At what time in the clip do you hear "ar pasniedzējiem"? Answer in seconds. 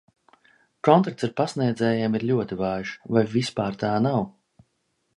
1.27-2.19